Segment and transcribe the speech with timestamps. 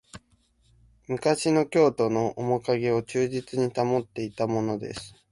[1.07, 5.13] 昔の京都のおもかげを忠実に保っていたものです